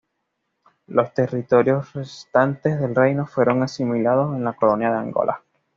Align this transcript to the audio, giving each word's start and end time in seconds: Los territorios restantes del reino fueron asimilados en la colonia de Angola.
Los 0.87 1.13
territorios 1.13 1.93
restantes 1.93 2.79
del 2.79 2.95
reino 2.95 3.27
fueron 3.27 3.61
asimilados 3.61 4.35
en 4.35 4.43
la 4.43 4.53
colonia 4.53 4.89
de 4.91 4.97
Angola. 4.97 5.43